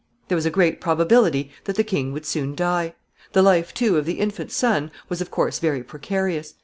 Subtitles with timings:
[0.29, 2.95] There was a great probability that the king would soon die.
[3.33, 6.55] The life, too, of the infant son was of course very precarious.